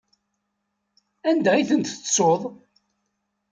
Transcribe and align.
Anda 1.29 1.51
i 1.57 1.63
ten-tettuḍ? 1.69 2.41